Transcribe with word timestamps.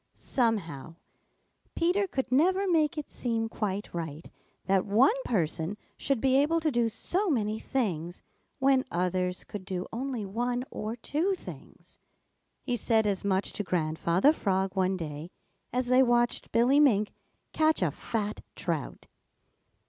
Somehow 0.15 0.95
Peter 1.75 2.07
could 2.07 2.31
never 2.31 2.67
make 2.67 2.97
it 2.97 3.11
seem 3.11 3.47
quite 3.47 3.93
right 3.93 4.31
that 4.65 4.83
one 4.83 5.13
person 5.25 5.77
should 5.95 6.19
be 6.19 6.35
able 6.37 6.59
to 6.59 6.71
do 6.71 6.89
so 6.89 7.29
many 7.29 7.59
things 7.59 8.23
when 8.57 8.83
others 8.89 9.43
could 9.43 9.63
do 9.63 9.85
only 9.93 10.25
one 10.25 10.63
or 10.71 10.95
two 10.95 11.35
things. 11.35 11.99
He 12.63 12.77
said 12.77 13.05
as 13.05 13.23
much 13.23 13.53
to 13.53 13.63
Grandfather 13.63 14.33
Frog 14.33 14.75
one 14.75 14.97
day, 14.97 15.29
as 15.71 15.85
they 15.85 16.01
watched 16.01 16.51
Billy 16.51 16.79
Mink 16.79 17.11
catch 17.53 17.83
a 17.83 17.91
fat 17.91 18.41
trout. 18.55 19.05